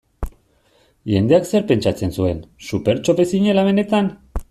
Jendeak 1.11 1.45
zer 1.53 1.69
pentsatzen 1.73 2.17
zuen, 2.19 2.43
Supertxope 2.71 3.31
zinela 3.37 3.71
benetan? 3.73 4.15